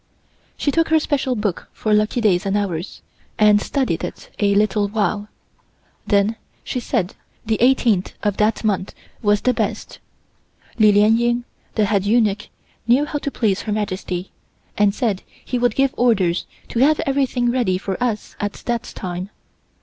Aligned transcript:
She 0.57 0.71
took 0.71 0.89
her 0.89 0.97
special 0.99 1.35
book 1.35 1.67
for 1.73 1.93
lucky 1.93 2.21
days 2.21 2.47
and 2.47 2.57
hours, 2.57 3.03
and 3.37 3.61
studied 3.61 4.03
it 4.03 4.31
a 4.39 4.55
little 4.55 4.87
while, 4.87 5.27
then 6.07 6.37
she 6.63 6.79
said 6.79 7.13
the 7.45 7.57
eighteenth 7.61 8.13
of 8.23 8.37
that 8.37 8.63
month 8.63 8.95
was 9.21 9.41
the 9.41 9.53
best. 9.53 9.99
Li 10.79 10.91
Lien 10.91 11.15
Ying, 11.15 11.43
the 11.75 11.85
head 11.85 12.03
eunuch 12.07 12.47
knew 12.87 13.05
how 13.05 13.19
to 13.19 13.29
please 13.29 13.61
Her 13.61 13.71
Majesty, 13.71 14.31
and 14.75 14.95
said 14.95 15.21
he 15.45 15.59
would 15.59 15.75
give 15.75 15.93
orders 15.95 16.47
to 16.69 16.79
have 16.79 16.99
everything 17.01 17.51
ready 17.51 17.77
for 17.77 18.03
us 18.03 18.35
at 18.39 18.53
that 18.53 18.91
time. 18.95 19.29